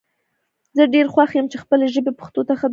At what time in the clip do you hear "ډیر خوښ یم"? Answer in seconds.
0.93-1.45